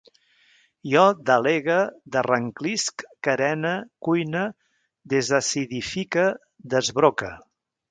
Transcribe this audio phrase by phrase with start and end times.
[0.93, 1.75] Jo delegue,
[2.15, 3.75] derrenclisc, carene,
[4.09, 4.43] cuine,
[5.15, 6.27] desacidifique,
[6.75, 7.33] desbroque